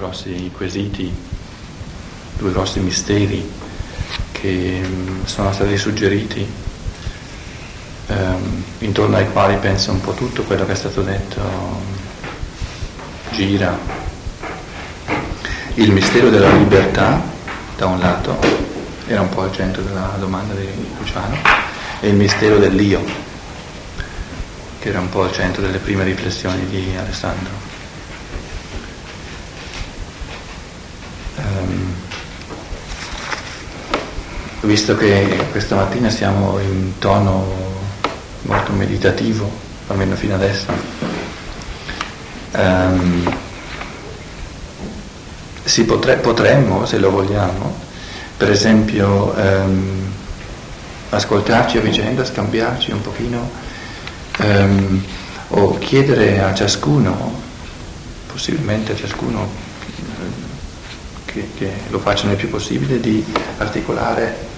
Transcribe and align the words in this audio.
grossi 0.00 0.50
quesiti, 0.56 1.14
due 2.38 2.52
grossi 2.52 2.80
misteri 2.80 3.48
che 4.32 4.80
mm, 4.82 5.24
sono 5.24 5.52
stati 5.52 5.76
suggeriti, 5.76 6.50
ehm, 8.06 8.64
intorno 8.78 9.16
ai 9.16 9.30
quali 9.30 9.56
penso 9.56 9.92
un 9.92 10.00
po' 10.00 10.14
tutto 10.14 10.42
quello 10.44 10.64
che 10.64 10.72
è 10.72 10.74
stato 10.74 11.02
detto 11.02 11.40
gira. 13.32 13.78
Il 15.74 15.92
mistero 15.92 16.30
della 16.30 16.50
libertà, 16.50 17.22
da 17.76 17.86
un 17.86 17.98
lato, 17.98 18.38
era 19.06 19.20
un 19.20 19.28
po' 19.28 19.42
al 19.42 19.52
centro 19.52 19.82
della 19.82 20.16
domanda 20.18 20.54
di 20.54 20.66
Luciano, 20.98 21.36
e 22.00 22.08
il 22.08 22.14
mistero 22.14 22.56
dell'io, 22.56 23.04
che 24.78 24.88
era 24.88 25.00
un 25.00 25.10
po' 25.10 25.24
al 25.24 25.32
centro 25.32 25.60
delle 25.60 25.78
prime 25.78 26.04
riflessioni 26.04 26.66
di 26.68 26.94
Alessandro. 26.96 27.69
Visto 34.62 34.94
che 34.96 35.46
questa 35.50 35.74
mattina 35.74 36.10
siamo 36.10 36.58
in 36.58 36.98
tono 36.98 37.78
molto 38.42 38.72
meditativo, 38.72 39.50
almeno 39.86 40.14
fino 40.16 40.34
adesso, 40.34 40.66
um, 42.52 43.36
potre, 45.86 46.16
potremmo, 46.16 46.84
se 46.84 46.98
lo 46.98 47.10
vogliamo, 47.10 47.74
per 48.36 48.50
esempio 48.50 49.34
um, 49.34 50.12
ascoltarci 51.10 51.78
a 51.78 51.80
vicenda, 51.80 52.24
scambiarci 52.24 52.92
un 52.92 53.00
pochino 53.00 53.50
um, 54.40 55.02
o 55.48 55.78
chiedere 55.78 56.42
a 56.42 56.52
ciascuno, 56.54 57.40
possibilmente 58.30 58.92
a 58.92 58.96
ciascuno 58.96 59.48
che, 61.24 61.48
che 61.56 61.72
lo 61.88 61.98
faccia 61.98 62.28
il 62.28 62.36
più 62.36 62.50
possibile, 62.50 63.00
di 63.00 63.24
articolare 63.58 64.48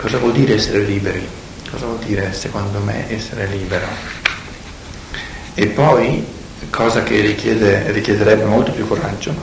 cosa 0.00 0.16
vuol 0.16 0.32
dire 0.32 0.54
essere 0.54 0.78
liberi, 0.80 1.28
cosa 1.70 1.84
vuol 1.84 1.98
dire 1.98 2.32
secondo 2.32 2.78
me 2.78 3.12
essere 3.12 3.46
libero. 3.46 3.86
E 5.52 5.66
poi, 5.66 6.26
cosa 6.70 7.02
che 7.02 7.20
richiede, 7.20 7.92
richiederebbe 7.92 8.44
molto 8.44 8.72
più 8.72 8.88
coraggio, 8.88 9.34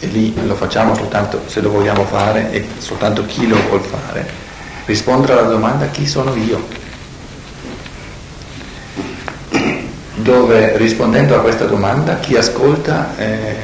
e 0.00 0.06
lì 0.08 0.34
lo 0.46 0.56
facciamo 0.56 0.96
soltanto 0.96 1.42
se 1.46 1.60
lo 1.60 1.70
vogliamo 1.70 2.04
fare 2.04 2.50
e 2.50 2.66
soltanto 2.78 3.24
chi 3.24 3.46
lo 3.46 3.56
vuol 3.68 3.82
fare, 3.82 4.28
rispondere 4.86 5.34
alla 5.34 5.48
domanda 5.48 5.86
chi 5.86 6.08
sono 6.08 6.34
io. 6.34 6.84
Dove 10.16 10.76
rispondendo 10.76 11.36
a 11.36 11.40
questa 11.40 11.66
domanda 11.66 12.18
chi 12.18 12.36
ascolta 12.36 13.16
eh, 13.16 13.54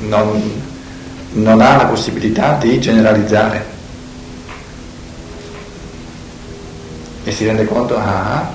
non, 0.00 0.69
non 1.32 1.60
ha 1.60 1.76
la 1.76 1.86
possibilità 1.86 2.54
di 2.54 2.80
generalizzare 2.80 3.78
e 7.24 7.32
si 7.32 7.44
rende 7.44 7.64
conto, 7.64 7.96
ah, 7.96 8.52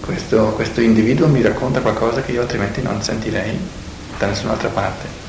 questo, 0.00 0.52
questo 0.54 0.80
individuo 0.80 1.28
mi 1.28 1.42
racconta 1.42 1.80
qualcosa 1.80 2.22
che 2.22 2.32
io 2.32 2.40
altrimenti 2.40 2.80
non 2.80 3.02
sentirei 3.02 3.58
da 4.18 4.26
nessun'altra 4.26 4.68
parte. 4.68 5.26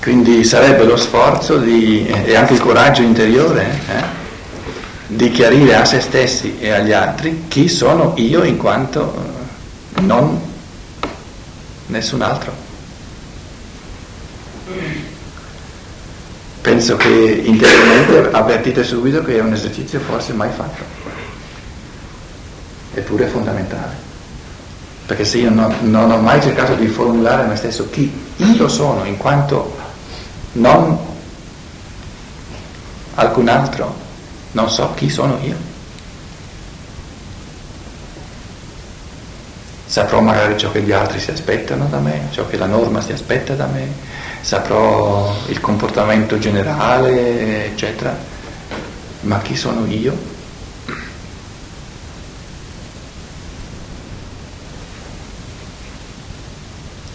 Quindi 0.00 0.44
sarebbe 0.44 0.84
lo 0.84 0.96
sforzo 0.96 1.58
di, 1.58 2.06
e 2.06 2.36
anche 2.36 2.54
il 2.54 2.60
coraggio 2.60 3.02
interiore 3.02 3.80
eh, 3.88 4.02
di 5.08 5.30
chiarire 5.30 5.74
a 5.74 5.84
se 5.84 6.00
stessi 6.00 6.58
e 6.58 6.70
agli 6.70 6.92
altri 6.92 7.46
chi 7.48 7.68
sono 7.68 8.14
io 8.16 8.44
in 8.44 8.56
quanto 8.56 9.12
non 10.00 10.40
nessun 11.86 12.22
altro. 12.22 12.65
Penso 16.76 16.96
che 16.98 17.42
interiormente 17.42 18.36
avvertite 18.36 18.84
subito 18.84 19.22
che 19.22 19.38
è 19.38 19.40
un 19.40 19.54
esercizio 19.54 19.98
forse 19.98 20.34
mai 20.34 20.50
fatto, 20.54 20.82
eppure 22.92 23.24
è 23.24 23.28
fondamentale. 23.28 24.04
Perché 25.06 25.24
se 25.24 25.38
io 25.38 25.50
non, 25.50 25.74
non 25.82 26.10
ho 26.10 26.18
mai 26.18 26.42
cercato 26.42 26.74
di 26.74 26.86
formulare 26.86 27.44
a 27.44 27.46
me 27.46 27.56
stesso 27.56 27.88
chi 27.88 28.12
io 28.36 28.68
sono 28.68 29.04
in 29.04 29.16
quanto 29.16 29.74
non 30.52 30.98
alcun 33.14 33.48
altro, 33.48 33.94
non 34.52 34.68
so 34.68 34.92
chi 34.94 35.08
sono 35.08 35.38
io. 35.42 35.56
Saprò 39.86 40.20
magari 40.20 40.58
ciò 40.58 40.70
che 40.72 40.82
gli 40.82 40.92
altri 40.92 41.20
si 41.20 41.30
aspettano 41.30 41.86
da 41.86 42.00
me, 42.00 42.28
ciò 42.32 42.46
che 42.46 42.58
la 42.58 42.66
norma 42.66 43.00
si 43.00 43.12
aspetta 43.12 43.54
da 43.54 43.64
me, 43.64 43.88
saprò 44.46 45.34
il 45.48 45.60
comportamento 45.60 46.38
generale, 46.38 47.66
eccetera, 47.66 48.16
ma 49.22 49.40
chi 49.40 49.56
sono 49.56 49.84
io? 49.86 50.16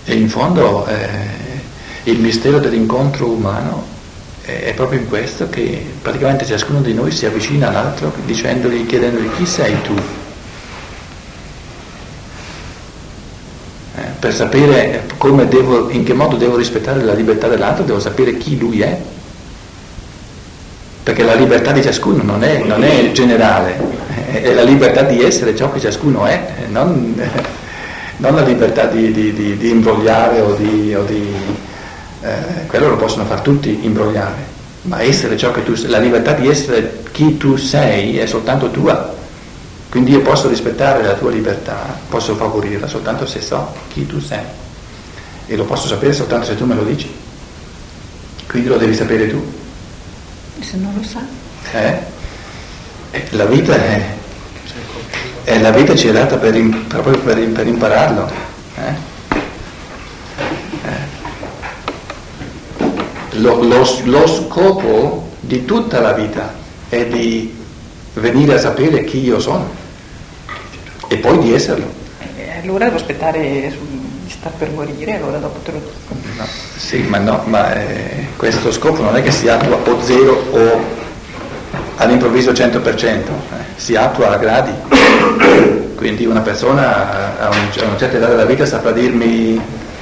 E 0.04 0.14
in 0.14 0.28
fondo 0.28 0.86
eh, 0.88 1.08
il 2.04 2.20
mistero 2.20 2.60
dell'incontro 2.60 3.28
umano 3.30 3.88
è 4.42 4.74
proprio 4.74 5.00
in 5.00 5.08
questo 5.08 5.48
che 5.48 5.86
praticamente 6.02 6.46
ciascuno 6.46 6.82
di 6.82 6.94
noi 6.94 7.12
si 7.12 7.26
avvicina 7.26 7.70
all'altro 7.70 8.12
dicendogli, 8.26 8.86
chiedendogli 8.86 9.32
chi 9.38 9.46
sei 9.46 9.82
tu? 9.84 9.94
Per 14.22 14.36
sapere 14.36 15.02
devo, 15.50 15.90
in 15.90 16.04
che 16.04 16.14
modo 16.14 16.36
devo 16.36 16.56
rispettare 16.56 17.02
la 17.02 17.14
libertà 17.14 17.48
dell'altro, 17.48 17.84
devo 17.84 18.00
sapere 18.00 18.38
chi 18.38 18.56
lui 18.56 18.82
è. 18.82 18.96
Perché 21.02 21.24
la 21.24 21.34
libertà 21.34 21.72
di 21.72 21.82
ciascuno 21.82 22.22
non 22.22 22.44
è, 22.44 22.60
non 22.64 22.84
è 22.84 23.12
generale, 23.14 23.80
è 24.28 24.54
la 24.54 24.62
libertà 24.62 25.02
di 25.02 25.24
essere 25.24 25.56
ciò 25.56 25.72
che 25.72 25.80
ciascuno 25.80 26.28
è, 26.28 26.54
non, 26.70 27.20
non 28.18 28.36
la 28.36 28.44
libertà 28.44 28.86
di, 28.86 29.12
di, 29.12 29.34
di, 29.34 29.58
di 29.58 29.70
imbrogliare 29.72 30.40
o 30.42 30.54
di... 30.54 30.94
O 30.94 31.04
eh, 32.24 32.68
quello 32.68 32.90
lo 32.90 32.98
possono 32.98 33.26
fare 33.26 33.42
tutti, 33.42 33.80
imbrogliare, 33.82 34.46
ma 34.84 35.02
essere 35.02 35.36
ciò 35.36 35.52
che 35.52 35.64
tu 35.64 35.74
sei, 35.74 35.90
la 35.90 35.98
libertà 35.98 36.34
di 36.34 36.48
essere 36.48 37.06
chi 37.12 37.38
tu 37.38 37.56
sei 37.56 38.20
è 38.20 38.28
soltanto 38.28 38.70
tua. 38.70 39.16
Quindi 39.92 40.12
io 40.12 40.22
posso 40.22 40.48
rispettare 40.48 41.04
la 41.04 41.16
tua 41.16 41.32
libertà, 41.32 42.00
posso 42.08 42.34
favorirla 42.36 42.88
soltanto 42.88 43.26
se 43.26 43.42
so 43.42 43.76
chi 43.90 44.06
tu 44.06 44.22
sei. 44.22 44.40
E 45.48 45.56
lo 45.58 45.66
posso 45.66 45.90
sapere 45.90 46.14
soltanto 46.14 46.46
se 46.46 46.56
tu 46.56 46.66
me 46.66 46.76
lo 46.76 46.84
dici. 46.84 47.14
Quindi 48.48 48.70
lo 48.70 48.78
devi 48.78 48.96
sapere 48.96 49.28
tu. 49.28 49.46
Se 50.62 50.78
non 50.78 50.94
lo 50.96 51.04
sa. 51.04 51.20
Eh? 51.74 52.00
eh 53.12 53.28
la 53.32 53.44
vita 53.44 53.76
è, 53.76 54.16
è, 55.44 55.60
la 55.60 55.72
vita 55.72 55.94
ci 55.94 56.08
è 56.08 56.14
data 56.14 56.38
per, 56.38 56.58
proprio 56.88 57.20
per, 57.20 57.46
per 57.50 57.68
impararlo. 57.68 58.32
Eh? 58.78 58.94
Eh. 60.86 61.20
Lo, 63.40 63.62
lo, 63.62 63.86
lo 64.06 64.26
scopo 64.26 65.32
di 65.42 65.66
tutta 65.66 66.00
la 66.00 66.14
vita 66.14 66.54
è 66.88 67.06
di 67.08 67.54
venire 68.14 68.54
a 68.54 68.58
sapere 68.58 69.04
chi 69.04 69.20
io 69.20 69.38
sono 69.42 69.81
e 71.12 71.18
poi 71.18 71.40
di 71.40 71.54
esserlo. 71.54 71.92
E 72.38 72.62
allora 72.64 72.86
devo 72.86 72.96
aspettare, 72.96 73.76
sta 74.28 74.50
per 74.58 74.70
morire, 74.70 75.16
allora 75.16 75.40
dopo 75.40 75.60
te 75.60 75.72
lo 75.74 75.80
dico. 75.80 76.30
No, 76.38 76.46
sì, 76.78 77.02
ma 77.02 77.18
no, 77.18 77.44
ma 77.48 77.74
eh, 77.74 78.28
questo 78.38 78.72
scopo 78.72 79.02
non 79.02 79.18
è 79.18 79.22
che 79.22 79.30
si 79.30 79.50
attua 79.50 79.76
o 79.76 80.02
zero 80.02 80.42
o 80.52 80.82
all'improvviso 81.98 82.54
100%, 82.54 83.04
eh, 83.04 83.26
si 83.76 83.94
attua 83.98 84.32
a 84.32 84.38
gradi. 84.38 84.72
Quindi 85.96 86.26
una 86.26 86.40
persona 86.40 87.40
a, 87.40 87.50
un, 87.50 87.58
a 87.58 87.86
una 87.88 87.98
certa 87.98 88.16
età 88.16 88.28
della 88.28 88.46
vita 88.46 88.66
saprà 88.66 88.92
dirmi 88.92 89.60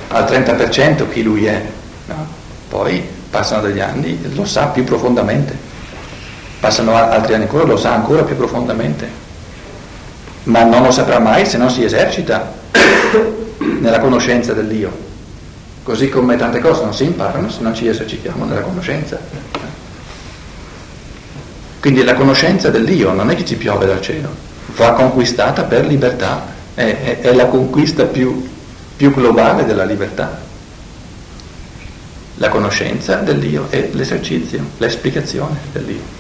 al 0.10 0.24
30% 0.26 1.10
chi 1.10 1.24
lui 1.24 1.46
è, 1.48 1.60
no? 2.06 2.28
poi 2.70 3.04
passano 3.32 3.64
degli 3.64 3.80
anni, 3.80 4.36
lo 4.36 4.46
sa 4.46 4.68
più 4.68 4.84
profondamente, 4.84 5.58
passano 6.60 6.96
altri 6.96 7.34
anni 7.34 7.44
ancora, 7.44 7.64
lo 7.64 7.78
sa 7.78 7.96
ancora 7.96 8.22
più 8.22 8.38
profondamente 8.38 9.28
ma 10.44 10.64
non 10.64 10.84
lo 10.84 10.92
saprà 10.92 11.20
mai 11.20 11.46
se 11.46 11.58
non 11.58 11.70
si 11.70 11.84
esercita 11.84 12.54
nella 13.80 14.00
conoscenza 14.00 14.54
dell'io. 14.54 15.08
Così 15.84 16.10
come 16.10 16.36
tante 16.36 16.60
cose 16.60 16.84
non 16.84 16.94
si 16.94 17.06
imparano 17.06 17.50
se 17.50 17.62
non 17.62 17.74
ci 17.74 17.88
esercitiamo 17.88 18.46
nella 18.46 18.62
conoscenza. 18.62 19.20
Quindi 21.80 22.04
la 22.04 22.14
conoscenza 22.14 22.70
dell'io 22.70 23.14
non 23.14 23.30
è 23.30 23.36
che 23.36 23.46
ci 23.46 23.56
piove 23.56 23.86
dal 23.86 24.02
cielo, 24.02 24.30
va 24.76 24.94
conquistata 24.94 25.64
per 25.64 25.86
libertà, 25.86 26.46
è, 26.74 26.84
è, 26.84 27.20
è 27.22 27.34
la 27.34 27.46
conquista 27.46 28.04
più, 28.04 28.48
più 28.96 29.14
globale 29.14 29.66
della 29.66 29.86
libertà. 29.86 30.48
La 32.36 32.50
conoscenza 32.50 33.16
dell'io 33.16 33.68
è 33.70 33.90
l'esercizio, 33.94 34.62
l'esplicazione 34.78 35.58
dell'io. 35.72 36.19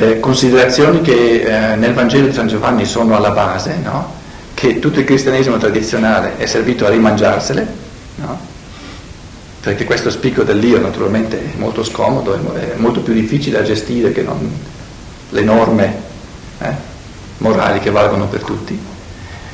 Eh, 0.00 0.18
considerazioni 0.18 1.02
che 1.02 1.42
eh, 1.42 1.76
nel 1.76 1.92
Vangelo 1.92 2.26
di 2.26 2.32
San 2.32 2.48
Giovanni 2.48 2.86
sono 2.86 3.14
alla 3.14 3.30
base, 3.30 3.76
no? 3.82 4.18
che 4.54 4.78
tutto 4.78 4.98
il 4.98 5.04
cristianesimo 5.04 5.58
tradizionale 5.58 6.38
è 6.38 6.46
servito 6.46 6.86
a 6.86 6.88
rimangiarsele, 6.88 7.66
no? 8.16 8.38
perché 9.60 9.84
questo 9.84 10.08
spicco 10.08 10.42
dell'io 10.42 10.80
naturalmente 10.80 11.38
è 11.38 11.58
molto 11.58 11.84
scomodo, 11.84 12.54
è 12.54 12.76
molto 12.76 13.00
più 13.00 13.12
difficile 13.12 13.58
da 13.58 13.62
gestire 13.62 14.10
che 14.10 14.22
non 14.22 14.50
le 15.28 15.42
norme 15.42 15.94
eh, 16.60 16.72
morali 17.38 17.78
che 17.80 17.90
valgono 17.90 18.26
per 18.26 18.42
tutti. 18.42 18.78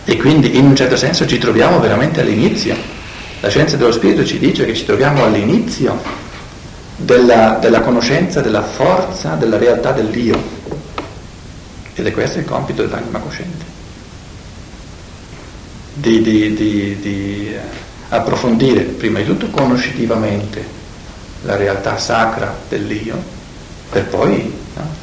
E 0.05 0.17
quindi 0.17 0.57
in 0.57 0.67
un 0.67 0.77
certo 0.77 0.97
senso 0.97 1.27
ci 1.27 1.39
troviamo 1.39 1.81
veramente 1.81 2.21
all'inizio. 2.21 2.77
La 3.41 3.49
scienza 3.49 3.77
dello 3.77 3.91
spirito 3.91 4.25
ci 4.25 4.39
dice 4.39 4.65
che 4.65 4.75
ci 4.75 4.85
troviamo 4.85 5.25
all'inizio 5.25 6.01
della, 6.97 7.59
della 7.61 7.81
conoscenza, 7.81 8.41
della 8.41 8.63
forza, 8.63 9.35
della 9.35 9.59
realtà 9.59 9.93
dell'io. 9.93 10.55
Ed 11.95 12.07
è 12.07 12.11
questo 12.13 12.39
il 12.39 12.45
compito 12.45 12.83
dell'anima 12.83 13.19
cosciente. 13.19 13.65
Di, 15.95 16.21
di, 16.21 16.55
di, 16.55 16.99
di 17.01 17.55
eh, 17.55 17.61
approfondire 18.11 18.83
prima 18.83 19.19
di 19.19 19.25
tutto 19.25 19.49
conoscitivamente 19.49 20.75
la 21.43 21.57
realtà 21.57 21.97
sacra 21.97 22.55
dell'io, 22.69 23.17
per 23.91 24.05
poi 24.07 24.53
no, 24.75 24.95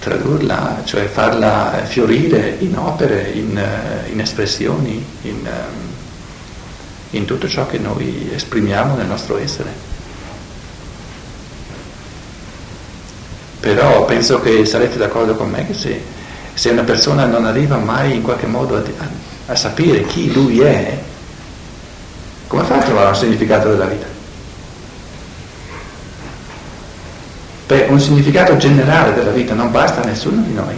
tradurla, 0.00 0.82
cioè 0.84 1.06
farla 1.06 1.82
fiorire 1.84 2.56
in 2.58 2.76
opere, 2.76 3.30
in, 3.30 3.56
eh, 3.56 4.10
in 4.10 4.20
espressioni, 4.20 5.04
in, 5.22 5.46
ehm, 5.46 5.90
in 7.10 7.24
tutto 7.24 7.48
ciò 7.48 7.66
che 7.66 7.78
noi 7.78 8.30
esprimiamo 8.34 8.96
nel 8.96 9.06
nostro 9.06 9.38
essere. 9.38 9.91
Però 13.62 14.04
penso 14.06 14.40
che 14.40 14.64
sarete 14.64 14.98
d'accordo 14.98 15.36
con 15.36 15.48
me 15.48 15.64
che 15.64 15.72
se, 15.72 16.02
se 16.52 16.70
una 16.70 16.82
persona 16.82 17.26
non 17.26 17.44
arriva 17.44 17.76
mai 17.76 18.16
in 18.16 18.22
qualche 18.22 18.46
modo 18.46 18.74
a, 18.74 18.80
a, 18.80 19.52
a 19.52 19.54
sapere 19.54 20.04
chi 20.04 20.32
lui 20.32 20.58
è, 20.58 20.98
come 22.48 22.64
fa 22.64 22.78
a 22.78 22.82
trovare 22.82 23.10
un 23.10 23.14
significato 23.14 23.68
della 23.68 23.84
vita? 23.84 24.06
Beh, 27.68 27.86
un 27.88 28.00
significato 28.00 28.56
generale 28.56 29.14
della 29.14 29.30
vita 29.30 29.54
non 29.54 29.70
basta 29.70 30.02
a 30.02 30.06
nessuno 30.06 30.42
di 30.42 30.52
noi, 30.52 30.74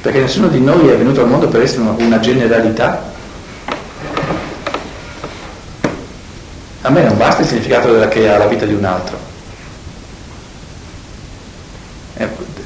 perché 0.00 0.20
nessuno 0.20 0.46
di 0.46 0.60
noi 0.60 0.90
è 0.90 0.96
venuto 0.96 1.22
al 1.22 1.28
mondo 1.28 1.48
per 1.48 1.62
essere 1.62 1.80
una, 1.80 1.96
una 1.98 2.20
generalità. 2.20 3.02
A 6.82 6.88
me 6.88 7.02
non 7.02 7.16
basta 7.16 7.42
il 7.42 7.48
significato 7.48 7.90
della, 7.90 8.06
che 8.06 8.30
ha 8.30 8.38
la 8.38 8.46
vita 8.46 8.64
di 8.64 8.74
un 8.74 8.84
altro. 8.84 9.29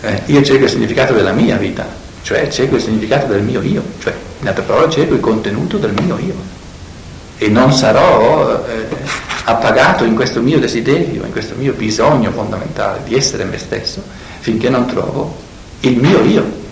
Eh, 0.04 0.20
io 0.26 0.42
cerco 0.42 0.64
il 0.64 0.70
significato 0.70 1.14
della 1.14 1.32
mia 1.32 1.56
vita, 1.56 1.86
cioè 2.20 2.46
cerco 2.48 2.76
il 2.76 2.82
significato 2.82 3.26
del 3.26 3.42
mio 3.42 3.62
io, 3.62 3.82
cioè 4.00 4.14
in 4.40 4.46
altre 4.46 4.62
parole 4.64 4.90
cerco 4.90 5.14
il 5.14 5.20
contenuto 5.20 5.78
del 5.78 5.94
mio 5.98 6.18
io. 6.18 6.34
E 7.38 7.48
non 7.48 7.72
sarò 7.72 8.66
eh, 8.66 8.86
appagato 9.44 10.04
in 10.04 10.14
questo 10.14 10.42
mio 10.42 10.58
desiderio, 10.58 11.24
in 11.24 11.32
questo 11.32 11.54
mio 11.56 11.72
bisogno 11.72 12.30
fondamentale 12.32 13.00
di 13.04 13.14
essere 13.14 13.44
me 13.44 13.56
stesso, 13.56 14.02
finché 14.40 14.68
non 14.68 14.86
trovo 14.86 15.36
il 15.80 15.96
mio 15.96 16.22
io. 16.22 16.62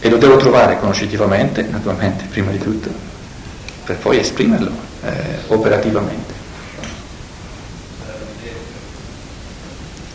E 0.00 0.10
lo 0.10 0.16
devo 0.16 0.36
trovare 0.36 0.80
conoscitivamente, 0.80 1.62
naturalmente, 1.62 2.24
prima 2.28 2.50
di 2.50 2.58
tutto, 2.58 2.90
per 3.84 3.96
poi 3.96 4.18
esprimerlo 4.18 4.72
eh, 5.04 5.12
operativamente. 5.46 6.23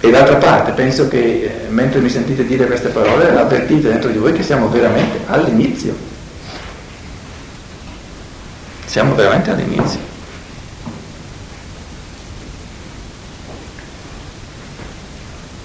D'altra 0.09 0.35
parte 0.37 0.71
penso 0.71 1.07
che 1.07 1.17
eh, 1.17 1.69
mentre 1.69 1.99
mi 1.99 2.09
sentite 2.09 2.45
dire 2.45 2.65
queste 2.65 2.89
parole 2.89 3.29
avvertite 3.29 3.89
dentro 3.89 4.09
di 4.09 4.17
voi 4.17 4.33
che 4.33 4.43
siamo 4.43 4.67
veramente 4.69 5.19
all'inizio. 5.27 5.95
Siamo 8.85 9.13
veramente 9.13 9.51
all'inizio. 9.51 9.99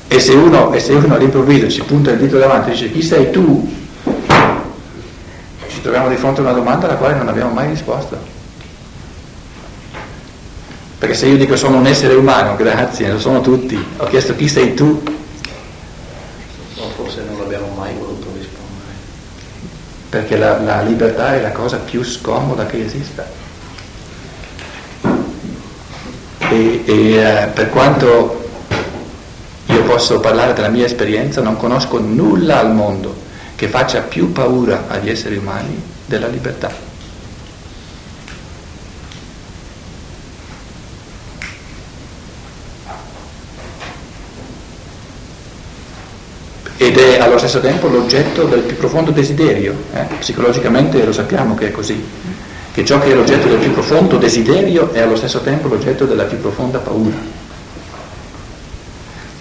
E 0.09 0.21
se 0.21 0.33
uno, 0.35 0.73
e 0.73 0.79
se 0.79 0.93
uno 0.93 1.15
all'improvviso 1.15 1.69
ci 1.69 1.83
punta 1.83 2.11
il 2.11 2.19
dito 2.19 2.39
davanti 2.39 2.71
e 2.71 2.73
dice 2.73 2.93
chi 2.93 3.03
sei 3.03 3.31
tu, 3.31 3.69
ci 5.69 5.81
troviamo 5.81 6.09
di 6.09 6.17
fronte 6.17 6.41
a 6.41 6.45
una 6.45 6.53
domanda 6.53 6.87
alla 6.87 6.97
quale 6.97 7.17
non 7.17 7.29
abbiamo 7.29 7.53
mai 7.53 7.69
risposto. 7.69 8.34
Perché 11.05 11.19
se 11.19 11.27
io 11.27 11.37
dico 11.37 11.55
sono 11.55 11.77
un 11.77 11.87
essere 11.87 12.15
umano, 12.15 12.57
grazie, 12.57 13.13
lo 13.13 13.19
sono 13.19 13.43
tutti, 13.43 13.79
ho 13.99 14.07
chiesto 14.07 14.35
chi 14.35 14.49
sei 14.49 14.73
tu. 14.73 15.03
Forse 16.97 17.23
non 17.29 17.41
l'abbiamo 17.41 17.75
mai 17.77 17.93
voluto 17.93 18.29
rispondere. 18.35 18.89
Perché 20.09 20.39
la, 20.39 20.61
la 20.61 20.81
libertà 20.81 21.35
è 21.35 21.43
la 21.43 21.53
cosa 21.53 21.77
più 21.77 22.03
scomoda 22.03 22.65
che 22.65 22.83
esista. 22.83 23.31
E, 26.39 26.83
e 26.87 27.13
eh, 27.17 27.49
per 27.53 27.69
quanto 27.69 28.49
io 29.67 29.83
posso 29.83 30.21
parlare 30.21 30.55
della 30.55 30.69
mia 30.69 30.87
esperienza, 30.87 31.43
non 31.43 31.59
conosco 31.59 32.01
nulla 32.01 32.61
al 32.61 32.73
mondo 32.73 33.15
che 33.57 33.69
faccia 33.69 34.01
più 34.01 34.33
paura 34.33 34.85
agli 34.89 35.11
esseri 35.11 35.37
umani 35.37 35.83
della 36.07 36.29
libertà. 36.29 36.93
Ed 46.85 46.99
è 46.99 47.19
allo 47.19 47.39
stesso 47.55 47.61
tempo 47.61 47.87
l'oggetto 47.87 48.45
del 48.45 48.63
più 48.63 48.77
profondo 48.77 49.13
desiderio, 49.13 49.75
eh? 49.93 50.07
psicologicamente 50.19 51.05
lo 51.05 51.13
sappiamo 51.13 51.55
che 51.55 51.69
è 51.69 51.71
così, 51.71 52.03
che 52.73 52.85
ciò 52.85 52.99
che 52.99 53.13
è 53.13 53.15
l'oggetto 53.15 53.47
del 53.47 53.59
più 53.59 53.73
profondo 53.73 54.17
desiderio 54.17 54.93
è 54.93 55.01
allo 55.01 55.15
stesso 55.15 55.41
tempo 55.41 55.69
l'oggetto 55.69 56.05
della 56.05 56.25
più 56.25 56.41
profonda 56.41 56.79
paura 56.79 57.43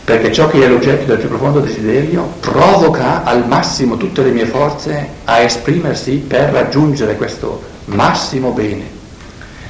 perché 0.03 0.31
ciò 0.31 0.47
che 0.47 0.61
è 0.63 0.67
l'oggetto 0.67 1.05
del 1.05 1.17
più 1.17 1.29
profondo 1.29 1.59
desiderio 1.61 2.33
provoca 2.39 3.23
al 3.23 3.47
massimo 3.47 3.95
tutte 3.95 4.21
le 4.21 4.31
mie 4.31 4.45
forze 4.45 5.07
a 5.23 5.39
esprimersi 5.39 6.17
per 6.17 6.51
raggiungere 6.51 7.15
questo 7.15 7.63
massimo 7.85 8.51
bene. 8.51 8.83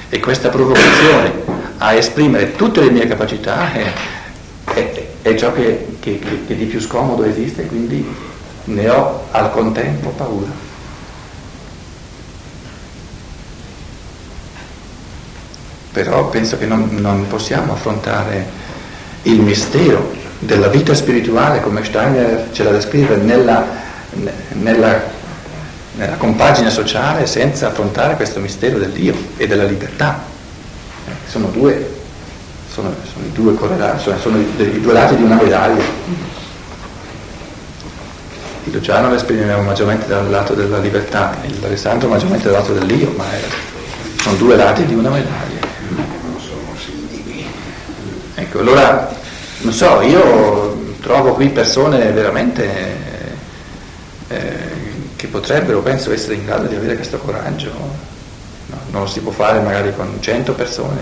E 0.09 0.19
questa 0.19 0.49
provocazione 0.49 1.31
a 1.77 1.93
esprimere 1.93 2.55
tutte 2.55 2.81
le 2.81 2.89
mie 2.89 3.05
capacità 3.05 3.71
è, 3.71 3.91
è, 4.73 5.05
è 5.21 5.35
ciò 5.35 5.53
che, 5.53 5.97
che, 5.99 6.19
che 6.47 6.55
di 6.55 6.65
più 6.65 6.81
scomodo 6.81 7.23
esiste, 7.23 7.67
quindi 7.67 8.03
ne 8.65 8.89
ho 8.89 9.25
al 9.31 9.51
contempo 9.51 10.09
paura. 10.09 10.51
Però 15.91 16.29
penso 16.29 16.57
che 16.57 16.65
non, 16.65 16.89
non 16.95 17.27
possiamo 17.27 17.73
affrontare 17.73 18.61
il 19.23 19.39
mistero 19.41 20.11
della 20.39 20.67
vita 20.67 20.93
spirituale, 20.93 21.61
come 21.61 21.83
Steiner 21.83 22.49
ce 22.51 22.63
la 22.63 22.71
descrive, 22.71 23.15
nella, 23.15 23.65
nella, 24.53 25.01
nella 25.95 26.15
compagine 26.15 26.69
sociale 26.69 27.25
senza 27.27 27.67
affrontare 27.67 28.15
questo 28.15 28.39
mistero 28.39 28.77
del 28.79 28.91
Dio 28.91 29.15
e 29.37 29.47
della 29.47 29.63
libertà. 29.63 30.23
Sono 31.27 31.47
due, 31.47 32.01
sono, 32.71 32.93
sono 33.11 33.25
due 33.33 33.55
sono, 33.97 34.17
sono 34.17 34.37
i 34.37 34.81
due 34.81 34.93
lati 34.93 35.15
di 35.15 35.23
una 35.23 35.35
medaglia. 35.35 35.83
Il 38.65 38.71
Luciano 38.71 39.09
lo 39.09 39.15
esprimiamo 39.15 39.61
maggiormente 39.61 40.07
dal 40.07 40.29
lato 40.29 40.53
della 40.53 40.77
libertà, 40.77 41.35
il 41.45 41.63
Alessandro 41.63 42.07
maggiormente 42.07 42.49
dal 42.49 42.61
lato 42.61 42.73
dell'io, 42.73 43.11
ma 43.17 43.29
è, 43.33 43.41
sono 44.21 44.37
due 44.37 44.55
lati 44.55 44.85
di 44.85 44.93
una 44.93 45.09
medaglia. 45.09 45.59
Ecco, 48.35 48.59
allora 48.59 49.13
non 49.61 49.73
so, 49.73 50.01
io 50.01 50.95
trovo 51.01 51.33
qui 51.33 51.49
persone 51.49 52.11
veramente 52.11 52.97
eh, 54.29 54.71
che 55.17 55.27
potrebbero, 55.27 55.81
penso, 55.81 56.13
essere 56.13 56.35
in 56.35 56.45
grado 56.45 56.67
di 56.67 56.75
avere 56.75 56.95
questo 56.95 57.17
coraggio. 57.17 57.71
No, 58.67 58.79
non 58.91 59.01
lo 59.01 59.07
si 59.07 59.19
può 59.19 59.31
fare 59.31 59.59
magari 59.59 59.93
con 59.93 60.17
100 60.21 60.53
persone, 60.53 61.01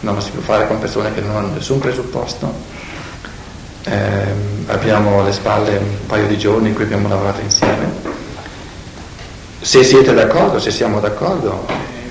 non 0.00 0.14
lo 0.14 0.20
si 0.20 0.30
può 0.30 0.40
fare 0.40 0.66
con 0.66 0.78
persone 0.78 1.12
che 1.12 1.20
non 1.20 1.36
hanno 1.36 1.52
nessun 1.52 1.78
presupposto. 1.78 2.52
Eh, 3.84 4.53
abbiamo 4.66 5.20
alle 5.20 5.32
spalle 5.32 5.76
un 5.76 6.06
paio 6.06 6.26
di 6.26 6.38
giorni 6.38 6.68
in 6.68 6.74
cui 6.74 6.84
abbiamo 6.84 7.08
lavorato 7.08 7.40
insieme. 7.40 8.12
Se 9.60 9.82
siete 9.82 10.12
d'accordo, 10.12 10.58
se 10.58 10.70
siamo 10.70 11.00
d'accordo, 11.00 11.66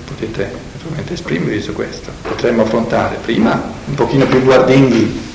potete 0.06 0.52
naturalmente 0.74 1.14
esprimervi 1.14 1.62
su 1.62 1.74
questo. 1.74 2.12
Potremmo 2.22 2.64
affrontare 2.64 3.18
prima 3.24 3.62
un 3.86 3.94
pochino 3.96 4.26
più 4.26 4.42
guardinghi 4.44 5.32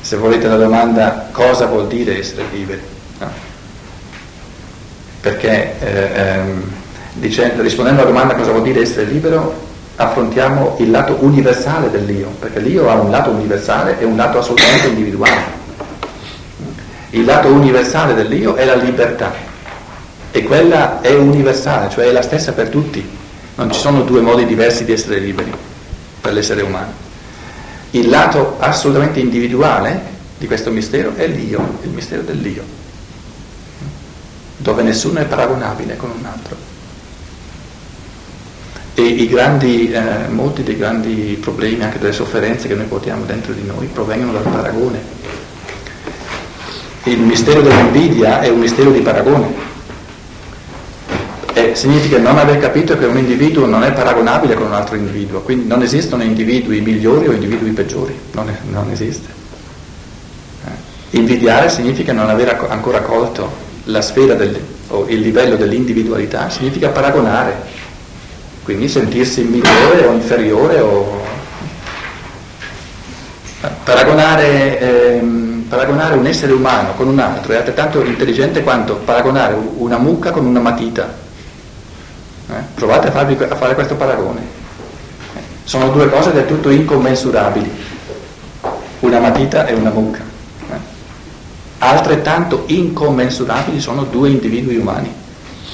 se 0.00 0.16
volete 0.16 0.46
la 0.46 0.56
domanda 0.56 1.28
cosa 1.32 1.66
vuol 1.66 1.88
dire 1.88 2.18
essere 2.18 2.44
liberi. 2.52 2.80
No? 3.18 3.28
Perché 5.20 5.74
eh, 5.80 6.10
ehm, 6.14 6.62
dicendo, 7.14 7.62
rispondendo 7.62 8.02
alla 8.02 8.10
domanda 8.10 8.34
cosa 8.34 8.52
vuol 8.52 8.62
dire 8.62 8.82
essere 8.82 9.06
libero, 9.06 9.64
affrontiamo 9.96 10.76
il 10.78 10.90
lato 10.90 11.16
universale 11.20 11.90
dell'io, 11.90 12.28
perché 12.38 12.60
l'io 12.60 12.88
ha 12.88 12.94
un 12.94 13.10
lato 13.10 13.30
universale 13.30 13.98
e 13.98 14.04
un 14.04 14.16
lato 14.16 14.38
assolutamente 14.38 14.88
individuale. 14.88 15.55
Il 17.10 17.24
lato 17.24 17.48
universale 17.48 18.14
dell'io 18.14 18.54
è 18.56 18.64
la 18.64 18.74
libertà 18.74 19.32
e 20.30 20.42
quella 20.42 21.00
è 21.00 21.14
universale, 21.14 21.88
cioè 21.88 22.06
è 22.06 22.12
la 22.12 22.22
stessa 22.22 22.52
per 22.52 22.68
tutti. 22.68 23.08
Non 23.54 23.72
ci 23.72 23.80
sono 23.80 24.02
due 24.02 24.20
modi 24.20 24.44
diversi 24.44 24.84
di 24.84 24.92
essere 24.92 25.18
liberi 25.18 25.52
per 26.20 26.32
l'essere 26.32 26.62
umano. 26.62 26.92
Il 27.92 28.08
lato 28.08 28.56
assolutamente 28.58 29.20
individuale 29.20 30.14
di 30.36 30.46
questo 30.46 30.70
mistero 30.70 31.14
è 31.14 31.26
l'io, 31.26 31.78
il 31.82 31.90
mistero 31.90 32.22
dell'io, 32.22 32.62
dove 34.58 34.82
nessuno 34.82 35.20
è 35.20 35.24
paragonabile 35.24 35.96
con 35.96 36.10
un 36.10 36.26
altro. 36.26 36.56
E 38.92 39.26
grandi, 39.26 39.92
eh, 39.92 40.28
molti 40.28 40.62
dei 40.62 40.76
grandi 40.76 41.38
problemi, 41.40 41.82
anche 41.82 41.98
delle 41.98 42.12
sofferenze 42.12 42.66
che 42.68 42.74
noi 42.74 42.86
portiamo 42.86 43.24
dentro 43.24 43.52
di 43.52 43.64
noi, 43.64 43.86
provengono 43.86 44.32
dal 44.32 44.42
paragone. 44.42 45.00
Il 47.06 47.20
mistero 47.20 47.60
dell'invidia 47.60 48.40
è 48.40 48.48
un 48.48 48.58
mistero 48.58 48.90
di 48.90 49.00
paragone. 49.00 49.74
E 51.52 51.74
significa 51.74 52.18
non 52.18 52.36
aver 52.36 52.58
capito 52.58 52.98
che 52.98 53.06
un 53.06 53.16
individuo 53.16 53.66
non 53.66 53.84
è 53.84 53.92
paragonabile 53.92 54.54
con 54.54 54.66
un 54.66 54.72
altro 54.72 54.96
individuo, 54.96 55.40
quindi 55.40 55.66
non 55.66 55.82
esistono 55.82 56.22
individui 56.22 56.80
migliori 56.80 57.28
o 57.28 57.32
individui 57.32 57.70
peggiori, 57.70 58.16
non, 58.32 58.48
è, 58.48 58.56
non 58.70 58.90
esiste. 58.90 59.28
Eh. 60.64 61.16
Invidiare 61.18 61.70
significa 61.70 62.12
non 62.12 62.28
aver 62.28 62.66
ancora 62.68 63.00
colto 63.00 63.50
la 63.84 64.02
sfera 64.02 64.34
del, 64.34 64.60
o 64.88 65.06
il 65.08 65.20
livello 65.20 65.56
dell'individualità, 65.56 66.50
significa 66.50 66.88
paragonare 66.88 67.84
quindi 68.66 68.88
sentirsi 68.88 69.42
migliore 69.42 70.06
o 70.06 70.12
inferiore 70.12 70.80
o 70.80 71.22
paragonare, 73.84 74.80
ehm, 74.80 75.45
paragonare, 75.68 76.16
un 76.16 76.26
essere 76.26 76.52
umano 76.52 76.92
con 76.94 77.08
un 77.08 77.18
altro 77.18 77.52
è 77.52 77.56
altrettanto 77.56 78.02
intelligente 78.02 78.62
quanto 78.62 78.96
paragonare 78.96 79.56
una 79.76 79.98
mucca 79.98 80.30
con 80.30 80.46
una 80.46 80.60
matita. 80.60 81.24
Eh? 82.48 82.62
Provate 82.74 83.08
a, 83.08 83.10
farvi, 83.10 83.42
a, 83.42 83.56
fare 83.56 83.74
questo 83.74 83.96
paragone. 83.96 84.40
Eh? 85.34 85.40
Sono 85.64 85.88
due 85.90 86.08
cose 86.08 86.32
del 86.32 86.46
tutto 86.46 86.70
incommensurabili, 86.70 87.70
una 89.00 89.18
matita 89.18 89.66
e 89.66 89.74
una 89.74 89.90
mucca. 89.90 90.22
Eh? 90.70 90.78
Altrettanto 91.78 92.64
incommensurabili 92.66 93.80
sono 93.80 94.04
due 94.04 94.30
individui 94.30 94.76
umani. 94.76 95.12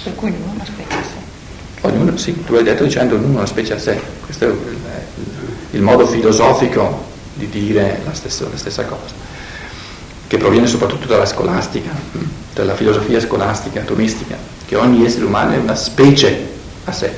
Per 0.03 0.15
cui 0.15 0.31
non 0.31 0.59
aspetta 0.61 0.93
Ognuno, 1.85 2.17
sì, 2.17 2.45
tu 2.45 2.55
hai 2.55 2.63
detto 2.63 2.85
dicendo 2.85 3.17
ognuno 3.17 3.39
una 3.39 3.47
specie 3.47 3.75
a 3.75 3.79
sé, 3.79 4.01
questo 4.25 4.45
è 4.45 4.49
il, 4.49 4.79
il 5.73 5.83
modo 5.83 6.07
filosofico 6.07 7.11
di 7.35 7.49
dire 7.49 8.01
la 8.05 8.15
stessa, 8.15 8.47
la 8.49 8.57
stessa, 8.57 8.85
cosa, 8.85 9.13
che 10.33 10.39
proviene 10.39 10.67
soprattutto 10.67 11.07
dalla 11.07 11.27
scolastica, 11.27 11.91
dalla 12.55 12.75
filosofia 12.75 13.21
scolastica, 13.21 13.81
atomistica, 13.81 14.35
che 14.65 14.77
ogni 14.77 15.05
essere 15.05 15.27
umano 15.27 15.53
è 15.53 15.59
una 15.59 15.75
specie 15.75 16.49
a 16.85 16.93
sé. 16.93 17.15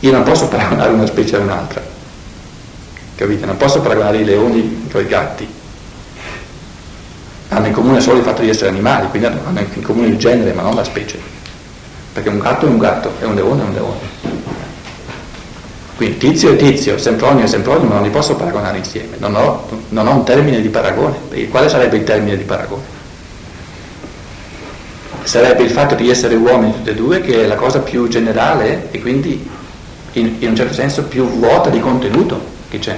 Io 0.00 0.10
non 0.10 0.24
posso 0.24 0.48
paragonare 0.48 0.92
una 0.92 1.06
specie 1.06 1.36
a 1.36 1.38
un'altra, 1.38 1.80
capite? 3.14 3.46
Non 3.46 3.56
posso 3.58 3.80
paragonare 3.80 4.18
i 4.18 4.24
leoni 4.24 4.88
con 4.90 5.00
i 5.00 5.06
gatti. 5.06 5.48
Hanno 7.50 7.66
in 7.68 7.72
comune 7.72 8.00
solo 8.00 8.18
il 8.18 8.24
fatto 8.24 8.42
di 8.42 8.48
essere 8.48 8.70
animali, 8.70 9.06
quindi 9.06 9.28
hanno 9.28 9.60
in 9.60 9.82
comune 9.84 10.08
il 10.08 10.16
genere, 10.16 10.52
ma 10.52 10.62
non 10.62 10.74
la 10.74 10.82
specie 10.82 11.36
perché 12.18 12.28
un 12.30 12.40
gatto 12.40 12.66
è 12.66 12.68
un 12.68 12.78
gatto 12.78 13.12
e 13.20 13.24
un 13.26 13.34
leone 13.36 13.62
è 13.62 13.64
un 13.66 13.72
leone. 13.72 13.98
Quindi 15.98 16.16
tizio 16.16 16.52
e 16.52 16.56
tizio, 16.56 16.96
sempronio 16.96 17.42
e 17.42 17.48
sempronio 17.48 17.88
non 17.88 18.04
li 18.04 18.10
posso 18.10 18.36
paragonare 18.36 18.78
insieme, 18.78 19.16
non 19.18 19.34
ho, 19.34 19.66
non 19.88 20.06
ho 20.06 20.14
un 20.14 20.24
termine 20.24 20.60
di 20.60 20.68
paragone. 20.68 21.16
Quale 21.50 21.68
sarebbe 21.68 21.96
il 21.96 22.04
termine 22.04 22.36
di 22.36 22.44
paragone? 22.44 22.84
Sarebbe 25.24 25.64
il 25.64 25.70
fatto 25.70 25.96
di 25.96 26.08
essere 26.08 26.36
uomini 26.36 26.72
tutti 26.72 26.90
e 26.90 26.94
due, 26.94 27.20
che 27.20 27.42
è 27.42 27.46
la 27.48 27.56
cosa 27.56 27.80
più 27.80 28.06
generale 28.06 28.92
e 28.92 29.00
quindi 29.00 29.50
in, 30.12 30.36
in 30.38 30.50
un 30.50 30.54
certo 30.54 30.74
senso 30.74 31.02
più 31.02 31.28
vuota 31.28 31.68
di 31.68 31.80
contenuto 31.80 32.40
che 32.70 32.78
c'è. 32.78 32.96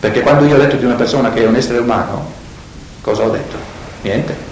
Perché 0.00 0.22
quando 0.22 0.46
io 0.46 0.56
ho 0.56 0.58
detto 0.58 0.74
di 0.74 0.86
una 0.86 0.96
persona 0.96 1.30
che 1.32 1.44
è 1.44 1.46
un 1.46 1.54
essere 1.54 1.78
umano, 1.78 2.28
cosa 3.02 3.22
ho 3.22 3.30
detto? 3.30 3.56
Niente. 4.02 4.48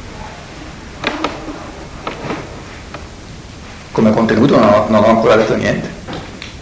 come 3.98 4.12
contenuto 4.12 4.56
non 4.56 4.68
ho, 4.68 4.86
non 4.88 5.02
ho, 5.02 5.08
ancora 5.08 5.34
detto 5.34 5.56
niente, 5.56 5.90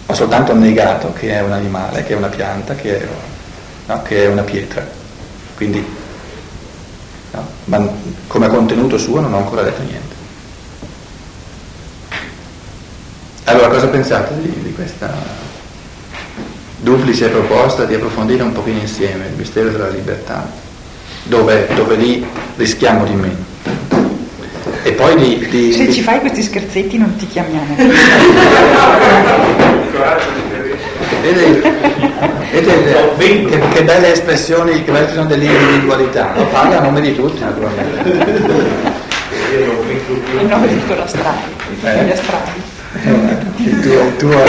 ho 0.07 0.15
soltanto 0.15 0.55
negato 0.55 1.13
che 1.13 1.31
è 1.31 1.41
un 1.41 1.53
animale, 1.53 2.05
che 2.05 2.13
è 2.13 2.17
una 2.17 2.29
pianta, 2.29 2.75
che 2.75 3.01
è, 3.01 3.09
no, 3.87 4.03
che 4.03 4.25
è 4.25 4.27
una 4.29 4.43
pietra. 4.43 4.87
Quindi, 5.57 5.85
no, 7.33 7.49
ma 7.65 7.89
come 8.29 8.49
contenuto 8.49 8.99
suo 8.99 9.21
non 9.21 9.35
ho 9.35 9.39
ancora 9.39 9.63
detto 9.63 9.83
niente. 9.83 10.15
Allora, 13.45 13.69
cosa 13.69 13.89
pensate 13.89 14.41
di, 14.41 14.63
di 14.63 14.73
questa 14.73 15.13
duplice 16.79 17.29
proposta 17.29 17.85
di 17.85 17.95
approfondire 17.95 18.43
un 18.43 18.53
pochino 18.53 18.79
insieme 18.79 19.27
il 19.27 19.35
mistero 19.35 19.71
della 19.71 19.89
libertà, 19.89 20.49
dove, 21.25 21.67
dove 21.75 21.97
lì 21.97 22.25
rischiamo 22.57 23.05
di 23.05 23.15
meno? 23.15 23.45
E 24.87 24.93
poi 24.93 25.17
di, 25.17 25.49
di, 25.49 25.73
Se 25.73 25.87
di... 25.87 25.93
ci 25.93 26.01
fai 26.01 26.21
questi 26.21 26.43
scherzetti 26.43 26.97
non 26.97 27.17
ti 27.17 27.27
chiamiamo. 27.27 27.75
Vedete, 31.23 31.75
vedete 32.53 33.49
che, 33.49 33.59
che, 33.73 33.83
belle 33.83 34.13
espressioni, 34.13 34.85
che 34.85 34.93
belle 34.93 35.13
sono 35.13 35.27
dell'individualità, 35.27 36.33
lo 36.37 36.45
parla 36.47 36.79
a 36.79 36.83
nome 36.83 37.01
di 37.01 37.17
tutti 37.17 37.41
naturalmente. 37.41 38.01
In 40.39 40.47
nome 40.49 40.69
di 40.69 40.75
di 40.75 40.77
tutti 40.77 40.95
gli 40.95 41.01
astrali. 41.01 42.63
Eh, 43.03 43.37
il 43.57 43.81
tuo, 43.81 44.03
il 44.03 44.17
tuo 44.17 44.45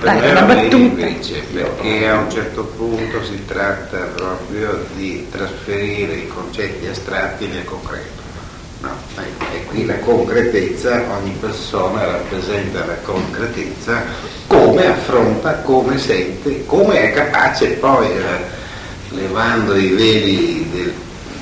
per 0.00 0.14
me 0.14 0.32
va 0.32 0.62
invece 0.62 1.42
perché 1.52 2.08
a 2.08 2.18
un 2.18 2.30
certo 2.30 2.64
punto 2.64 3.22
si 3.22 3.44
tratta 3.44 3.98
proprio 4.14 4.86
di 4.94 5.26
trasferire 5.30 6.14
i 6.14 6.28
concetti 6.28 6.86
astratti 6.86 7.48
nel 7.48 7.64
concreto. 7.64 8.25
No, 8.86 9.22
e 9.52 9.64
qui 9.64 9.84
la 9.84 9.98
concretezza, 9.98 11.02
ogni 11.18 11.36
persona 11.40 12.04
rappresenta 12.04 12.84
la 12.84 12.94
concretezza, 13.02 14.04
come 14.46 14.86
affronta, 14.86 15.54
come 15.56 15.98
sente, 15.98 16.64
come 16.66 17.00
è 17.00 17.12
capace 17.12 17.70
poi, 17.70 18.06
eh, 18.06 19.16
levando 19.16 19.74
i 19.74 19.88
veli 19.88 20.70
del, 20.70 20.92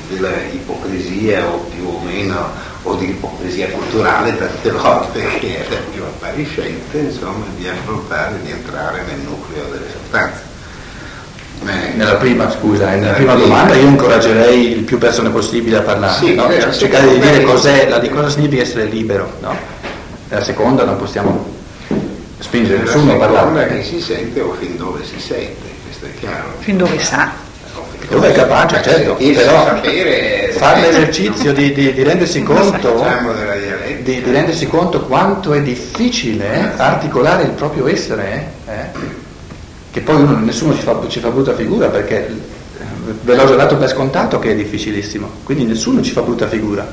della 0.08 0.40
ipocrisia 0.52 1.46
o 1.46 1.58
più 1.74 1.86
o 1.86 2.00
meno, 2.02 2.50
o 2.84 2.94
di 2.94 3.10
ipocrisia 3.10 3.68
culturale 3.68 4.38
tante 4.38 4.70
volte 4.70 5.22
che 5.38 5.68
è 5.68 5.80
più 5.92 6.02
appariscente, 6.02 6.96
insomma, 6.96 7.44
di 7.56 7.68
affrontare, 7.68 8.40
di 8.42 8.52
entrare 8.52 9.02
nel 9.02 9.18
nucleo 9.18 9.66
delle 9.66 9.90
sostanze. 9.90 10.43
Eh, 11.66 11.92
nella 11.94 12.16
prima, 12.16 12.50
scusa, 12.50 12.90
nella 12.90 13.12
prima 13.12 13.34
domanda 13.34 13.74
io 13.74 13.86
incoraggerei 13.86 14.72
il 14.72 14.82
più 14.82 14.98
persone 14.98 15.30
possibile 15.30 15.78
a 15.78 15.80
parlare, 15.82 16.14
sì, 16.14 16.34
no? 16.34 16.42
cioè, 16.50 16.70
cercare 16.72 17.08
di 17.08 17.18
dire 17.18 17.42
cos'è, 17.42 17.88
la, 17.88 17.98
di 17.98 18.08
cosa 18.08 18.28
significa 18.28 18.62
essere 18.62 18.84
libero. 18.84 19.32
No? 19.40 19.56
Nella 20.28 20.42
seconda 20.42 20.84
non 20.84 20.96
possiamo 20.98 21.52
spingere 22.38 22.82
nessuno 22.82 23.14
a 23.14 23.16
parlare. 23.16 23.68
che 23.68 23.82
si 23.82 24.00
sente 24.00 24.40
o 24.40 24.54
fin 24.58 24.76
dove 24.76 25.04
si 25.04 25.18
sente, 25.18 25.62
questo 25.84 26.06
è 26.06 26.14
chiaro. 26.18 26.54
Fin 26.58 26.76
dove 26.76 26.98
sa. 26.98 27.42
Dove 28.08 28.28
è 28.28 28.32
capace, 28.32 28.82
certo, 28.82 29.14
però 29.14 29.80
fare 30.50 30.80
l'esercizio 30.82 31.54
di, 31.54 31.72
di, 31.72 31.94
di, 31.94 32.02
rendersi 32.02 32.42
conto, 32.42 33.02
di, 34.02 34.22
di, 34.22 34.30
rendersi 34.30 34.66
conto 34.66 35.00
quanto 35.00 35.54
è 35.54 35.62
difficile 35.62 36.74
articolare 36.76 37.44
il 37.44 37.50
proprio 37.50 37.88
essere, 37.88 38.50
eh? 38.66 39.03
Che 39.94 40.00
poi 40.00 40.16
uno, 40.16 40.36
nessuno 40.40 40.74
ci 40.74 40.82
fa, 40.82 40.98
ci 41.06 41.20
fa 41.20 41.30
brutta 41.30 41.54
figura 41.54 41.86
perché 41.86 42.28
ve 43.22 43.36
l'ho 43.36 43.46
già 43.46 43.54
dato 43.54 43.76
per 43.76 43.88
scontato 43.88 44.40
che 44.40 44.50
è 44.50 44.56
difficilissimo, 44.56 45.30
quindi 45.44 45.62
nessuno 45.62 46.02
ci 46.02 46.10
fa 46.10 46.22
brutta 46.22 46.48
figura, 46.48 46.84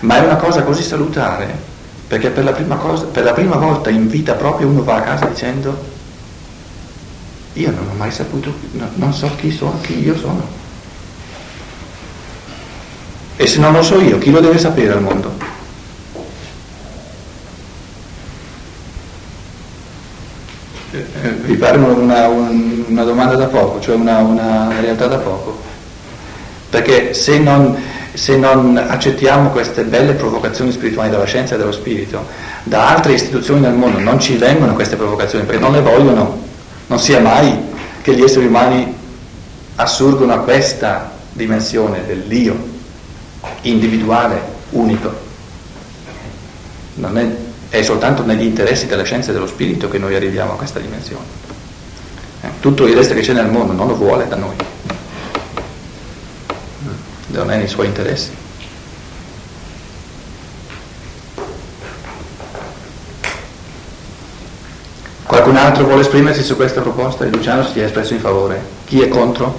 ma 0.00 0.18
è 0.18 0.26
una 0.26 0.36
cosa 0.36 0.62
così 0.62 0.82
salutare 0.82 1.70
perché 2.06 2.28
per 2.28 2.44
la 2.44 2.52
prima, 2.52 2.76
cosa, 2.76 3.06
per 3.06 3.24
la 3.24 3.32
prima 3.32 3.56
volta 3.56 3.88
in 3.88 4.06
vita 4.06 4.34
proprio 4.34 4.68
uno 4.68 4.84
va 4.84 4.96
a 4.96 5.00
casa 5.00 5.24
dicendo 5.24 5.82
io 7.54 7.70
non 7.70 7.88
ho 7.90 7.94
mai 7.94 8.10
saputo, 8.10 8.52
no, 8.72 8.90
non 8.96 9.14
so 9.14 9.30
chi 9.36 9.50
sono, 9.50 9.78
chi 9.80 10.02
io 10.02 10.14
sono. 10.14 10.46
E 13.36 13.46
se 13.46 13.58
non 13.60 13.72
lo 13.72 13.82
so 13.82 13.98
io, 13.98 14.18
chi 14.18 14.30
lo 14.30 14.40
deve 14.40 14.58
sapere 14.58 14.92
al 14.92 15.00
mondo? 15.00 15.32
Vi 21.52 21.58
pare 21.58 21.76
una, 21.76 22.28
una, 22.28 23.04
domanda 23.04 23.34
da 23.34 23.44
poco, 23.44 23.78
cioè 23.78 23.94
una, 23.94 24.20
una, 24.20 24.80
realtà 24.80 25.06
da 25.06 25.18
poco? 25.18 25.60
Perché 26.70 27.12
se 27.12 27.38
non, 27.38 27.76
se 28.14 28.38
non 28.38 28.78
accettiamo 28.78 29.50
queste 29.50 29.84
belle 29.84 30.14
provocazioni 30.14 30.72
spirituali 30.72 31.10
dalla 31.10 31.26
scienza 31.26 31.54
e 31.54 31.58
dallo 31.58 31.72
spirito, 31.72 32.24
da 32.62 32.88
altre 32.88 33.12
istituzioni 33.12 33.60
del 33.60 33.74
mondo 33.74 33.98
non 33.98 34.18
ci 34.18 34.36
vengono 34.36 34.72
queste 34.72 34.96
provocazioni 34.96 35.44
perché 35.44 35.60
non 35.60 35.72
le 35.72 35.82
vogliono, 35.82 36.40
non 36.86 36.98
sia 36.98 37.20
mai 37.20 37.54
che 38.00 38.14
gli 38.14 38.22
esseri 38.22 38.46
umani 38.46 38.90
assurgono 39.74 40.32
a 40.32 40.38
questa 40.38 41.10
dimensione 41.32 42.06
dell'io, 42.06 42.56
individuale, 43.60 44.40
unico. 44.70 45.12
Non 46.94 47.18
è, 47.18 47.26
è 47.72 47.82
soltanto 47.82 48.22
negli 48.22 48.42
interessi 48.42 48.86
della 48.86 49.02
scienza 49.02 49.30
e 49.30 49.32
dello 49.32 49.46
spirito 49.46 49.88
che 49.88 49.96
noi 49.96 50.14
arriviamo 50.14 50.52
a 50.52 50.56
questa 50.56 50.78
dimensione. 50.78 51.24
Eh, 52.42 52.48
tutto 52.60 52.86
il 52.86 52.94
resto 52.94 53.14
che 53.14 53.22
c'è 53.22 53.32
nel 53.32 53.46
mondo 53.46 53.72
non 53.72 53.86
lo 53.86 53.96
vuole 53.96 54.28
da 54.28 54.36
noi, 54.36 54.54
non 57.28 57.50
è 57.50 57.56
nei 57.56 57.68
suoi 57.68 57.86
interessi. 57.86 58.30
Qualcun 65.24 65.56
altro 65.56 65.84
vuole 65.84 66.02
esprimersi 66.02 66.42
su 66.42 66.56
questa 66.56 66.82
proposta? 66.82 67.24
Luciano 67.24 67.64
si 67.64 67.80
è 67.80 67.84
espresso 67.84 68.12
in 68.12 68.20
favore. 68.20 68.60
Chi 68.84 69.00
è 69.00 69.08
contro? 69.08 69.58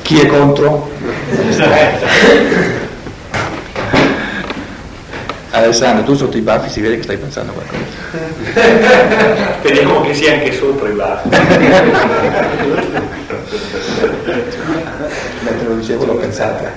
Chi 0.00 0.20
è 0.20 0.26
contro? 0.26 0.92
Alessandro, 5.54 6.04
tu 6.04 6.14
sotto 6.14 6.36
i 6.36 6.40
baffi 6.40 6.68
si 6.68 6.80
vede 6.80 6.96
che 6.96 7.04
stai 7.04 7.16
pensando 7.16 7.52
a 7.52 7.54
qualcosa. 7.54 7.82
Speriamo 9.60 10.00
che 10.00 10.14
sia 10.14 10.32
anche 10.32 10.52
sopra 10.52 10.88
i 10.88 10.92
baffi. 10.92 11.28
Mentre 15.40 15.68
lo 15.68 15.74
dicevo 15.76 16.04
l'ho 16.06 16.16
pensata. 16.16 16.72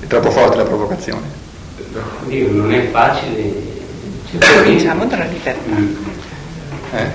È 0.00 0.06
troppo 0.06 0.30
forte 0.30 0.56
la 0.56 0.64
provocazione. 0.64 1.36
Dio, 2.24 2.50
non 2.52 2.72
è 2.72 2.88
facile 2.90 3.76
Cominciamo 4.38 5.06
dalla 5.06 5.24
libertà. 5.24 5.76
Eh. 6.92 7.10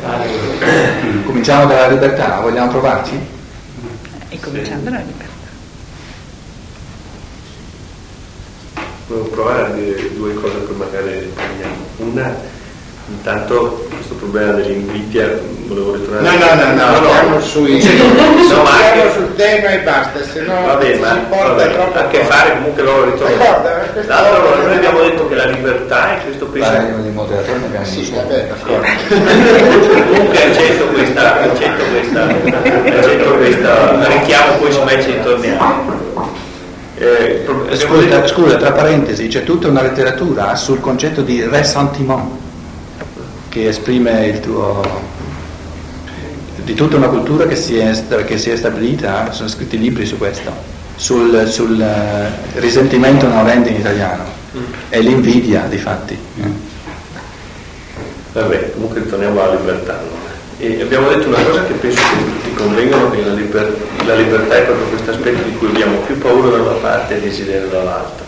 Cominciamo 1.26 1.66
dalla 1.66 1.88
libertà, 1.88 2.40
vogliamo 2.40 2.70
provarci? 2.70 3.20
E 4.30 4.40
cominciamo 4.40 4.82
dalla 4.82 5.00
libertà. 5.00 5.33
Volevo 9.08 9.28
provare 9.28 9.62
a 9.64 9.70
dire 9.70 10.14
due 10.16 10.34
cose 10.36 10.66
che 10.66 10.74
magari 10.78 11.32
prendiamo. 11.36 11.74
Una, 11.98 12.36
intanto 13.08 13.86
questo 13.94 14.14
problema 14.16 14.54
dell'invidia, 14.54 15.28
volevo 15.68 15.94
ritornare... 15.94 16.38
No, 16.38 16.46
no, 16.46 16.74
no, 16.74 17.00
no, 17.00 17.06
stiamo 17.10 17.40
sui... 17.42 17.84
No, 18.50 18.64
ma 18.64 18.70
anche- 18.72 19.12
sul 19.14 19.36
tema 19.36 19.70
e 19.72 19.80
basta, 19.80 20.24
se 20.24 20.42
no 20.42 20.54
Vabbè, 20.66 20.94
si 20.94 21.00
ma 21.00 21.16
porta 21.30 21.48
vabbè, 21.54 21.72
troppo 21.74 22.00
a 22.00 22.08
che 22.08 22.24
fare 22.24 22.52
comunque 22.54 22.84
loro 22.84 23.04
ritornano. 23.12 23.62
L'altro, 24.08 24.64
noi 24.64 24.76
abbiamo 24.76 25.00
detto 25.02 25.28
che 25.28 25.36
la 25.36 25.46
libertà 25.46 26.16
è 26.18 26.24
questo 26.24 26.50
Vai, 26.50 26.62
pensiero. 26.62 26.98
di 27.02 27.10
moderatori 27.10 27.60
ne 27.60 27.66
abbiamo 27.66 27.86
Sì, 27.86 28.14
vabbè, 28.16 28.48
d'accordo. 28.48 28.88
Comunque 30.14 30.44
accetto 30.46 30.86
questa, 30.86 31.42
accetto 31.42 31.84
questa, 31.92 32.24
accetto 32.98 33.34
questa, 33.36 34.08
richiamo 34.08 34.54
poi 34.60 34.72
se 34.72 34.84
mai 34.84 35.04
ci 35.04 35.20
torniamo. 35.22 36.03
Eh, 36.96 37.46
Scusa, 37.76 38.02
detto- 38.06 38.28
scusa, 38.28 38.56
tra 38.58 38.72
parentesi, 38.72 39.28
c'è 39.28 39.44
tutta 39.44 39.68
una 39.68 39.82
letteratura 39.82 40.56
sul 40.56 40.80
concetto 40.80 41.22
di 41.22 41.44
ressentiment 41.44 42.30
che 43.50 43.68
esprime 43.68 44.28
il 44.28 44.40
tuo 44.40 45.12
di 46.58 46.76
tutta 46.76 46.96
una 46.96 47.08
cultura 47.08 47.46
che 47.46 47.56
si 47.58 47.78
è, 47.78 47.92
che 48.26 48.38
si 48.38 48.50
è 48.50 48.56
stabilita, 48.56 49.32
sono 49.34 49.50
scritti 49.50 49.78
libri 49.78 50.06
su 50.06 50.18
questo, 50.18 50.50
sul, 50.96 51.46
sul, 51.50 51.82
eh, 51.82 52.60
risentimento 52.60 53.28
non 53.28 53.44
rende 53.44 53.70
in 53.70 53.76
italiano 53.76 54.24
e 54.90 55.02
l'invidia 55.02 55.66
di 55.68 55.78
fatti. 55.78 56.18
eh. 56.42 56.72
Vabbè, 58.32 58.72
comunque 58.74 59.02
ritorniamo 59.02 59.42
alla 59.44 59.56
libertà. 59.56 60.00
E 60.58 60.82
abbiamo 60.82 61.10
detto 61.10 61.28
una 61.28 61.44
cosa 61.44 61.66
che 61.66 61.74
penso 61.74 62.00
che 62.02 62.43
tutti 62.54 62.56
convengano, 62.56 63.10
che 63.12 63.22
la, 63.24 63.34
liber- 63.34 63.78
la 64.06 64.16
libertà 64.16 64.56
è 64.56 64.64
proprio 64.64 64.88
questo 64.88 65.12
aspetto 65.12 65.44
di 65.44 65.56
cui 65.58 65.68
abbiamo 65.68 65.98
più 66.06 66.18
paura 66.18 66.50
da 66.50 66.62
una 66.62 66.80
parte 66.80 67.18
e 67.18 67.22
desiderio 67.22 67.68
dall'altra. 67.68 68.26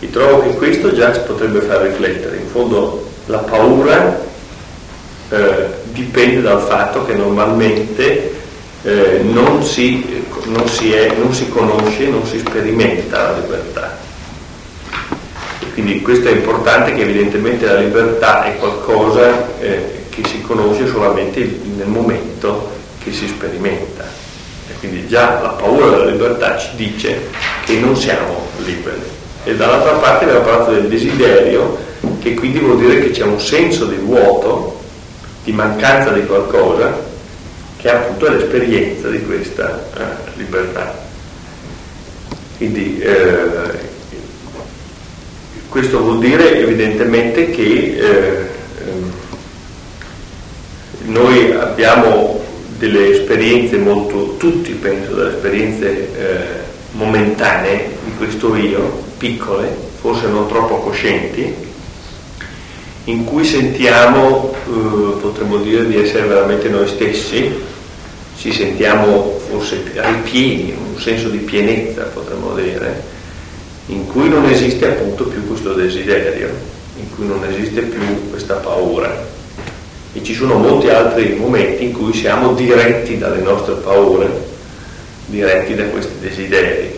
E 0.00 0.10
trovo 0.10 0.42
che 0.42 0.54
questo 0.56 0.92
già 0.92 1.12
ci 1.12 1.20
potrebbe 1.26 1.60
far 1.60 1.82
riflettere. 1.82 2.36
In 2.36 2.46
fondo 2.48 3.08
la 3.26 3.38
paura 3.38 4.20
eh, 5.30 5.66
dipende 5.92 6.42
dal 6.42 6.60
fatto 6.60 7.04
che 7.04 7.14
normalmente 7.14 8.32
eh, 8.82 9.20
non, 9.22 9.62
si, 9.62 10.24
non 10.46 10.68
si 10.68 10.92
è- 10.92 11.14
non 11.18 11.32
si 11.32 11.48
conosce, 11.48 12.06
non 12.08 12.26
si 12.26 12.38
sperimenta 12.38 13.30
la 13.30 13.38
libertà. 13.38 13.98
E 15.60 15.72
quindi 15.72 16.02
questo 16.02 16.28
è 16.28 16.32
importante 16.32 16.92
che 16.94 17.02
evidentemente 17.02 17.66
la 17.66 17.78
libertà 17.78 18.44
è 18.44 18.56
qualcosa 18.58 19.48
eh, 19.58 20.02
che 20.10 20.22
si 20.28 20.42
conosce 20.42 20.86
solamente 20.86 21.40
nel 21.76 21.88
momento 21.88 22.73
che 23.04 23.12
si 23.12 23.28
sperimenta. 23.28 24.04
E 24.68 24.72
quindi 24.78 25.06
già 25.06 25.40
la 25.42 25.50
paura 25.50 25.90
della 25.90 26.10
libertà 26.10 26.56
ci 26.56 26.70
dice 26.74 27.20
che 27.64 27.78
non 27.78 27.94
siamo 27.94 28.48
liberi. 28.64 29.02
E 29.44 29.54
dall'altra 29.54 29.92
parte 29.92 30.24
abbiamo 30.24 30.44
parlato 30.44 30.72
del 30.72 30.88
desiderio, 30.88 31.78
che 32.20 32.34
quindi 32.34 32.58
vuol 32.58 32.78
dire 32.78 33.00
che 33.00 33.10
c'è 33.10 33.24
un 33.24 33.38
senso 33.38 33.84
di 33.84 33.96
vuoto, 33.96 34.80
di 35.44 35.52
mancanza 35.52 36.10
di 36.10 36.24
qualcosa, 36.24 36.98
che 37.76 37.90
appunto 37.90 38.30
l'esperienza 38.30 39.08
di 39.10 39.22
questa 39.22 39.84
eh, 39.98 40.00
libertà. 40.36 41.02
Quindi 42.56 42.98
eh, 43.00 43.92
questo 45.68 46.00
vuol 46.00 46.20
dire 46.20 46.60
evidentemente 46.60 47.50
che 47.50 47.62
eh, 47.62 48.48
ehm, 48.86 49.12
noi 51.06 51.52
abbiamo 51.52 52.33
delle 52.78 53.10
esperienze 53.10 53.76
molto, 53.76 54.36
tutti 54.36 54.72
penso, 54.72 55.14
delle 55.14 55.34
esperienze 55.34 56.08
eh, 56.16 56.38
momentanee 56.92 57.90
di 58.04 58.12
questo 58.16 58.54
io, 58.56 59.02
piccole, 59.18 59.68
forse 60.00 60.26
non 60.26 60.48
troppo 60.48 60.78
coscienti, 60.78 61.54
in 63.04 63.24
cui 63.24 63.44
sentiamo, 63.44 64.54
eh, 64.66 65.20
potremmo 65.20 65.58
dire, 65.58 65.86
di 65.86 65.96
essere 65.96 66.26
veramente 66.26 66.68
noi 66.68 66.88
stessi, 66.88 67.52
ci 68.36 68.52
sentiamo 68.52 69.40
forse 69.48 69.82
ripieni, 69.94 70.74
un 70.94 71.00
senso 71.00 71.28
di 71.28 71.38
pienezza, 71.38 72.02
potremmo 72.04 72.54
dire, 72.54 73.02
in 73.86 74.06
cui 74.06 74.28
non 74.28 74.46
esiste 74.46 74.86
appunto 74.86 75.24
più 75.24 75.46
questo 75.46 75.74
desiderio, 75.74 76.48
in 76.96 77.14
cui 77.14 77.26
non 77.26 77.44
esiste 77.44 77.82
più 77.82 78.30
questa 78.30 78.54
paura. 78.54 79.32
E 80.16 80.22
ci 80.22 80.32
sono 80.32 80.54
molti 80.54 80.88
altri 80.88 81.34
momenti 81.34 81.84
in 81.84 81.92
cui 81.92 82.14
siamo 82.14 82.54
diretti 82.54 83.18
dalle 83.18 83.42
nostre 83.42 83.74
paure, 83.74 84.28
diretti 85.26 85.74
da 85.74 85.84
questi 85.86 86.20
desideri. 86.20 86.93